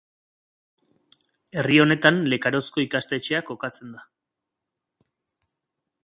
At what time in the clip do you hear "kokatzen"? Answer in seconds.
3.51-3.93